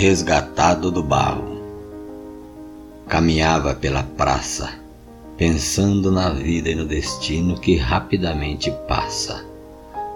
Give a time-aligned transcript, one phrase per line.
[0.00, 1.58] Resgatado do barro.
[3.08, 4.74] Caminhava pela praça,
[5.36, 9.44] pensando na vida e no destino que rapidamente passa.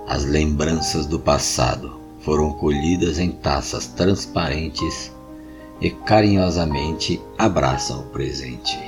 [0.06, 5.10] As lembranças do passado foram colhidas em taças transparentes
[5.80, 8.78] e carinhosamente abraçam o presente.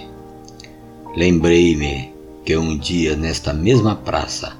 [1.16, 2.14] Lembrei-me
[2.44, 4.56] que um dia nesta mesma praça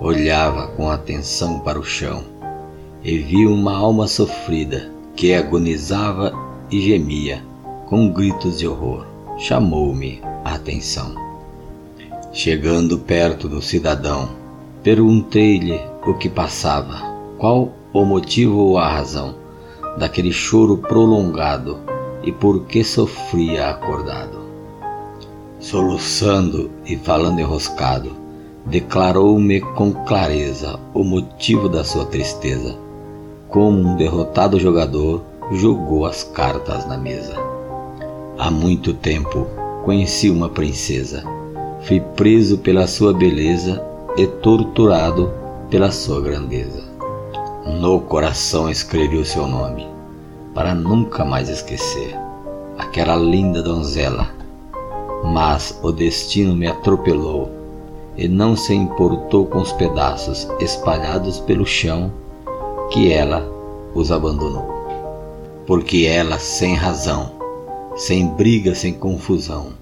[0.00, 2.24] olhava com atenção para o chão
[3.04, 6.32] e vi uma alma sofrida que agonizava
[6.70, 7.42] e gemia
[7.86, 9.04] com gritos de horror.
[9.36, 11.12] Chamou-me a atenção.
[12.32, 14.28] Chegando perto do cidadão,
[14.80, 17.02] perguntei-lhe o que passava,
[17.36, 19.34] qual o motivo ou a razão
[19.98, 21.80] daquele choro prolongado
[22.22, 24.38] e por que sofria acordado.
[25.58, 28.12] Soluçando e falando enroscado,
[28.64, 32.86] declarou-me com clareza o motivo da sua tristeza
[33.48, 37.34] como um derrotado jogador, jogou as cartas na mesa.
[38.38, 39.46] Há muito tempo
[39.84, 41.24] conheci uma princesa.
[41.82, 43.82] Fui preso pela sua beleza
[44.16, 45.32] e torturado
[45.70, 46.82] pela sua grandeza.
[47.80, 49.86] No coração escrevi o seu nome,
[50.54, 52.16] para nunca mais esquecer
[52.78, 54.28] aquela linda donzela.
[55.24, 57.50] Mas o destino me atropelou
[58.16, 62.10] e não se importou com os pedaços espalhados pelo chão
[62.90, 63.46] que ela
[63.94, 64.66] os abandonou.
[65.66, 67.32] Porque ela, sem razão,
[67.96, 69.72] sem briga, sem confusão,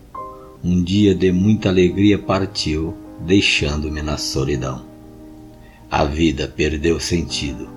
[0.64, 4.82] um dia de muita alegria partiu, deixando-me na solidão.
[5.90, 7.68] A vida perdeu sentido,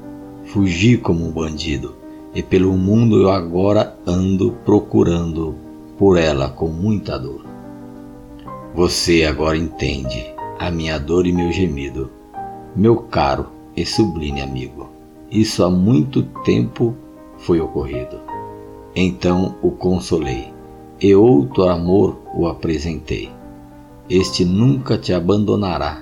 [0.46, 1.96] fugi como um bandido,
[2.34, 5.56] e pelo mundo eu agora ando procurando
[5.98, 7.46] por ela com muita dor.
[8.74, 10.26] Você agora entende
[10.58, 12.10] a minha dor e meu gemido,
[12.76, 14.99] meu caro e sublime amigo.
[15.32, 16.96] Isso há muito tempo
[17.38, 18.18] foi ocorrido.
[18.96, 20.52] Então o consolei,
[21.00, 23.30] e outro amor o apresentei.
[24.10, 26.02] Este nunca te abandonará,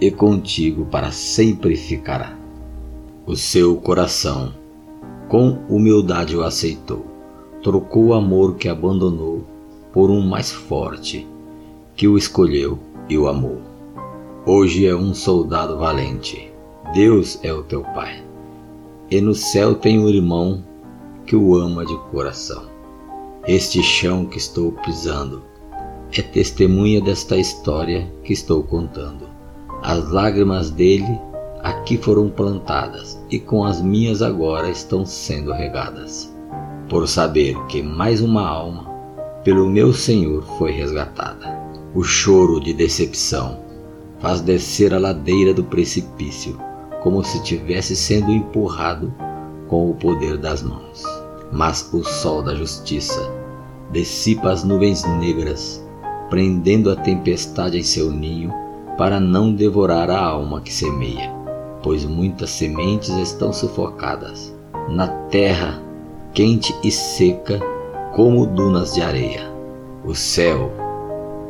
[0.00, 2.38] e contigo para sempre ficará.
[3.26, 4.52] O seu coração,
[5.28, 7.04] com humildade, o aceitou,
[7.60, 9.44] trocou o amor que abandonou
[9.92, 11.26] por um mais forte,
[11.96, 12.78] que o escolheu
[13.08, 13.58] e o amou.
[14.46, 16.48] Hoje é um soldado valente.
[16.94, 18.27] Deus é o teu Pai
[19.10, 20.62] e no céu tem um irmão
[21.24, 22.64] que o ama de coração.
[23.46, 25.42] Este chão que estou pisando
[26.12, 29.28] é testemunha desta história que estou contando.
[29.82, 31.18] As lágrimas dele
[31.62, 36.30] aqui foram plantadas e com as minhas agora estão sendo regadas,
[36.88, 38.88] por saber que mais uma alma
[39.42, 41.58] pelo meu Senhor foi resgatada.
[41.94, 43.60] O choro de decepção
[44.18, 46.58] faz descer a ladeira do precipício
[47.02, 49.12] como se estivesse sendo empurrado
[49.68, 51.02] com o poder das mãos.
[51.52, 53.30] Mas o sol da justiça
[53.90, 55.84] dissipa as nuvens negras,
[56.28, 58.52] prendendo a tempestade em seu ninho
[58.96, 61.32] para não devorar a alma que semeia,
[61.82, 64.54] pois muitas sementes estão sufocadas
[64.88, 65.82] na terra
[66.34, 67.60] quente e seca
[68.14, 69.50] como dunas de areia.
[70.04, 70.70] O céu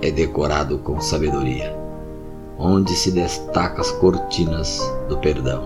[0.01, 1.88] é decorado com sabedoria
[2.59, 5.63] onde se destacam as cortinas do perdão,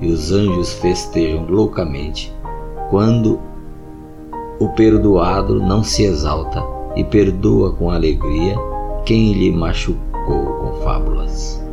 [0.00, 2.34] e os anjos festejam loucamente
[2.90, 3.40] quando
[4.58, 6.62] o perdoado não se exalta
[6.96, 8.56] e perdoa com alegria
[9.04, 11.63] quem lhe machucou com fábulas.